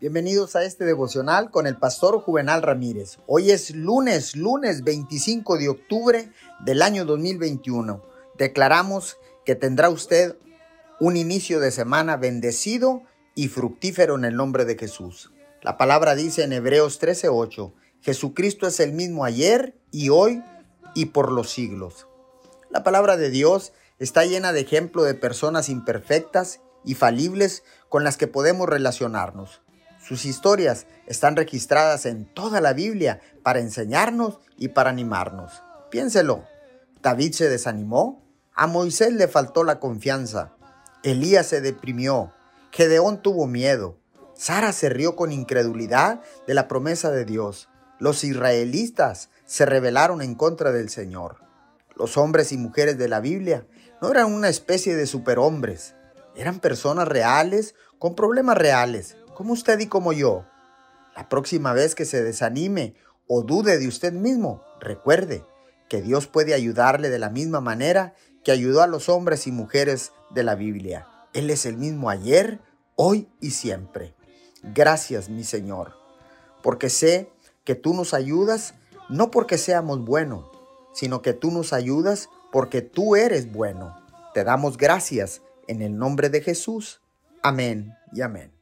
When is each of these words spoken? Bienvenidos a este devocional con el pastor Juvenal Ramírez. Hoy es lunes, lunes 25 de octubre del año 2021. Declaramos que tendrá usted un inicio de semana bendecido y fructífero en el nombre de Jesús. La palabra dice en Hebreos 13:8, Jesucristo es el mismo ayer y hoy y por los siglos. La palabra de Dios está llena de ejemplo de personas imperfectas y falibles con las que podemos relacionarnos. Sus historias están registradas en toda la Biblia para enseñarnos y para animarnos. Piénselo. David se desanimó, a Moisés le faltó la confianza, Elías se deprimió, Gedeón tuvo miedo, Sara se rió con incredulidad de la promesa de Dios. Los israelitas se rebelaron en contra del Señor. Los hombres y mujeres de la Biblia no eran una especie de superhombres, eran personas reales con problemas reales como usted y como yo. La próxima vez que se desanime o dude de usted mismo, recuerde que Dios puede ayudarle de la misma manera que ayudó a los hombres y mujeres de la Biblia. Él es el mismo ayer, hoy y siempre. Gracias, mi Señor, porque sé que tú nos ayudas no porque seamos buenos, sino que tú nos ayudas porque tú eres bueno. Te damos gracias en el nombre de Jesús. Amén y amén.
Bienvenidos 0.00 0.54
a 0.54 0.62
este 0.62 0.84
devocional 0.84 1.50
con 1.50 1.66
el 1.66 1.76
pastor 1.76 2.20
Juvenal 2.20 2.62
Ramírez. 2.62 3.18
Hoy 3.26 3.50
es 3.50 3.74
lunes, 3.74 4.36
lunes 4.36 4.84
25 4.84 5.58
de 5.58 5.68
octubre 5.68 6.30
del 6.64 6.82
año 6.82 7.04
2021. 7.04 8.00
Declaramos 8.36 9.16
que 9.44 9.56
tendrá 9.56 9.90
usted 9.90 10.36
un 11.00 11.16
inicio 11.16 11.58
de 11.58 11.72
semana 11.72 12.16
bendecido 12.16 13.02
y 13.34 13.48
fructífero 13.48 14.14
en 14.14 14.24
el 14.24 14.36
nombre 14.36 14.64
de 14.64 14.78
Jesús. 14.78 15.32
La 15.62 15.76
palabra 15.76 16.14
dice 16.14 16.44
en 16.44 16.52
Hebreos 16.52 17.00
13:8, 17.00 17.72
Jesucristo 18.00 18.68
es 18.68 18.78
el 18.78 18.92
mismo 18.92 19.24
ayer 19.24 19.74
y 19.90 20.10
hoy 20.10 20.44
y 20.94 21.06
por 21.06 21.32
los 21.32 21.50
siglos. 21.50 22.06
La 22.70 22.84
palabra 22.84 23.16
de 23.16 23.30
Dios 23.30 23.72
está 23.98 24.24
llena 24.24 24.52
de 24.52 24.60
ejemplo 24.60 25.02
de 25.02 25.14
personas 25.14 25.68
imperfectas 25.68 26.60
y 26.84 26.94
falibles 26.94 27.64
con 27.88 28.04
las 28.04 28.16
que 28.16 28.28
podemos 28.28 28.68
relacionarnos. 28.68 29.60
Sus 30.08 30.24
historias 30.24 30.86
están 31.06 31.36
registradas 31.36 32.06
en 32.06 32.24
toda 32.24 32.62
la 32.62 32.72
Biblia 32.72 33.20
para 33.42 33.60
enseñarnos 33.60 34.38
y 34.56 34.68
para 34.68 34.88
animarnos. 34.88 35.62
Piénselo. 35.90 36.46
David 37.02 37.34
se 37.34 37.50
desanimó, 37.50 38.24
a 38.54 38.66
Moisés 38.66 39.12
le 39.12 39.28
faltó 39.28 39.64
la 39.64 39.78
confianza, 39.78 40.54
Elías 41.02 41.46
se 41.46 41.60
deprimió, 41.60 42.32
Gedeón 42.72 43.20
tuvo 43.20 43.46
miedo, 43.46 43.98
Sara 44.34 44.72
se 44.72 44.88
rió 44.88 45.14
con 45.14 45.30
incredulidad 45.30 46.22
de 46.46 46.54
la 46.54 46.68
promesa 46.68 47.10
de 47.10 47.26
Dios. 47.26 47.68
Los 47.98 48.24
israelitas 48.24 49.28
se 49.44 49.66
rebelaron 49.66 50.22
en 50.22 50.34
contra 50.34 50.72
del 50.72 50.88
Señor. 50.88 51.36
Los 51.96 52.16
hombres 52.16 52.50
y 52.52 52.56
mujeres 52.56 52.96
de 52.96 53.08
la 53.08 53.20
Biblia 53.20 53.66
no 54.00 54.10
eran 54.10 54.32
una 54.32 54.48
especie 54.48 54.96
de 54.96 55.06
superhombres, 55.06 55.94
eran 56.34 56.60
personas 56.60 57.06
reales 57.06 57.74
con 57.98 58.14
problemas 58.14 58.56
reales 58.56 59.18
como 59.38 59.52
usted 59.52 59.78
y 59.78 59.86
como 59.86 60.12
yo. 60.12 60.44
La 61.14 61.28
próxima 61.28 61.72
vez 61.72 61.94
que 61.94 62.04
se 62.04 62.24
desanime 62.24 62.96
o 63.28 63.42
dude 63.42 63.78
de 63.78 63.86
usted 63.86 64.12
mismo, 64.12 64.64
recuerde 64.80 65.44
que 65.88 66.02
Dios 66.02 66.26
puede 66.26 66.54
ayudarle 66.54 67.08
de 67.08 67.20
la 67.20 67.30
misma 67.30 67.60
manera 67.60 68.16
que 68.42 68.50
ayudó 68.50 68.82
a 68.82 68.88
los 68.88 69.08
hombres 69.08 69.46
y 69.46 69.52
mujeres 69.52 70.10
de 70.30 70.42
la 70.42 70.56
Biblia. 70.56 71.06
Él 71.34 71.50
es 71.50 71.66
el 71.66 71.76
mismo 71.76 72.10
ayer, 72.10 72.58
hoy 72.96 73.28
y 73.40 73.52
siempre. 73.52 74.12
Gracias, 74.74 75.28
mi 75.28 75.44
Señor, 75.44 75.94
porque 76.60 76.90
sé 76.90 77.30
que 77.62 77.76
tú 77.76 77.94
nos 77.94 78.14
ayudas 78.14 78.74
no 79.08 79.30
porque 79.30 79.56
seamos 79.56 80.04
buenos, 80.04 80.46
sino 80.92 81.22
que 81.22 81.32
tú 81.32 81.52
nos 81.52 81.72
ayudas 81.72 82.28
porque 82.50 82.82
tú 82.82 83.14
eres 83.14 83.52
bueno. 83.52 83.96
Te 84.34 84.42
damos 84.42 84.76
gracias 84.76 85.42
en 85.68 85.80
el 85.80 85.96
nombre 85.96 86.28
de 86.28 86.40
Jesús. 86.40 87.00
Amén 87.40 87.94
y 88.12 88.22
amén. 88.22 88.57